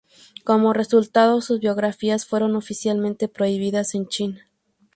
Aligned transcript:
Como 0.43 0.73
resultado, 0.73 1.41
sus 1.41 1.59
biografías 1.59 2.25
fueron 2.25 2.55
oficialmente 2.55 3.27
prohibidas 3.27 3.93
en 3.93 4.07
China. 4.07 4.47